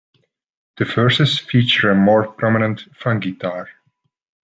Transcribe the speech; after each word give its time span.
The 0.77 0.85
verses 0.85 1.37
feature 1.37 1.91
a 1.91 1.95
more 1.95 2.27
prominent 2.27 2.87
funk 2.95 3.21
guitar. 3.21 3.69